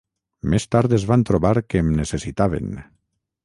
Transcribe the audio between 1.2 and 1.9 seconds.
trobar que